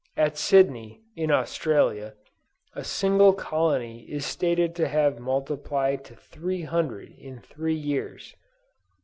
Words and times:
At 0.17 0.35
Sydney, 0.35 1.01
in 1.15 1.29
Australia, 1.29 2.15
a 2.73 2.83
single 2.83 3.33
colony 3.33 3.99
is 4.11 4.25
stated 4.25 4.73
to 4.77 4.87
have 4.87 5.19
multiplied 5.19 6.03
to 6.05 6.15
300 6.15 7.11
in 7.19 7.39
three 7.39 7.75
years. 7.75 8.33